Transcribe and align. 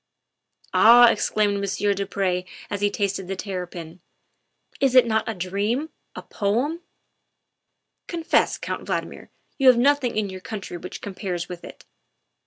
"Ah," 0.73 1.11
exclaimed 1.11 1.59
Monsieur 1.61 1.93
du 1.93 2.07
Pre 2.07 2.43
as 2.71 2.81
he 2.81 2.89
tasted 2.89 3.27
the 3.27 3.35
terrapin, 3.35 3.99
''is 4.81 4.95
it 4.95 5.05
not 5.05 5.29
a 5.29 5.35
dream 5.35 5.91
a 6.15 6.23
poem? 6.23 6.81
Confess, 8.07 8.57
Count 8.57 8.87
Valdmir, 8.87 9.29
you 9.59 9.67
have 9.67 9.77
nothing 9.77 10.17
in 10.17 10.27
your 10.27 10.41
country 10.41 10.75
which 10.75 11.01
com 11.03 11.13
pares 11.13 11.47
with 11.47 11.63
it." 11.63 11.85